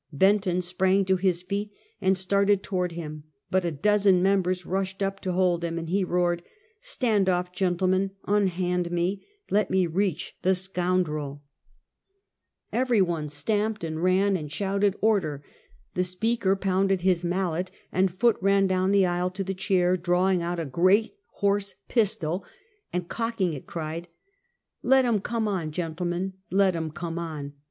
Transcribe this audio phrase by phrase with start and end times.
[0.11, 5.03] Benton sprang to his feet, and started to ward him, but a dozen members rushed
[5.03, 6.41] up to hold him, and he roared:"
[6.81, 8.09] Stand off, gentlemen!
[8.25, 9.23] Unhand me!
[9.51, 11.43] Let me reach the scoundrel!"
[12.73, 13.05] Daniel Webster.
[13.05, 15.43] 131 Everyone stamped, and ran, and sliouted "Order!"
[15.93, 19.95] The speaker pounded with his mallet, and Foot ran down the aisle to the chair,
[19.97, 22.43] drawing ont a great horse pistol
[22.91, 24.07] and cocking it, cried:"
[24.81, 26.33] Let him come on, gentlemen!
[26.49, 27.53] let him come on!